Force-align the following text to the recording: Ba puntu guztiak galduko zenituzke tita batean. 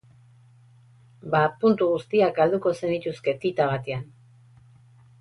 Ba 1.35 1.41
puntu 1.65 1.91
guztiak 1.93 2.35
galduko 2.41 2.75
zenituzke 2.81 3.39
tita 3.47 3.71
batean. 3.77 4.13